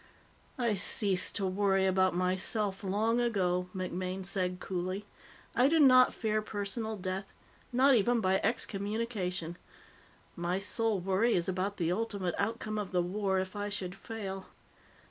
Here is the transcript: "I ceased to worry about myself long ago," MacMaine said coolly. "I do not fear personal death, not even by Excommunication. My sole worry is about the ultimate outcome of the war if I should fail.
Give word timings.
"I 0.57 0.73
ceased 0.73 1.35
to 1.35 1.45
worry 1.45 1.85
about 1.85 2.15
myself 2.15 2.83
long 2.83 3.21
ago," 3.21 3.69
MacMaine 3.71 4.25
said 4.25 4.59
coolly. 4.59 5.05
"I 5.55 5.67
do 5.67 5.79
not 5.79 6.11
fear 6.11 6.41
personal 6.41 6.97
death, 6.97 7.31
not 7.71 7.93
even 7.93 8.19
by 8.19 8.39
Excommunication. 8.41 9.57
My 10.35 10.57
sole 10.57 10.99
worry 10.99 11.35
is 11.35 11.47
about 11.47 11.77
the 11.77 11.91
ultimate 11.91 12.33
outcome 12.39 12.79
of 12.79 12.91
the 12.91 13.03
war 13.03 13.37
if 13.37 13.55
I 13.55 13.69
should 13.69 13.93
fail. 13.93 14.47